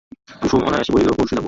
কুসুম 0.41 0.61
অনায়াসে 0.63 0.91
বলিল, 0.93 1.09
পরশু 1.09 1.33
যাব। 1.33 1.39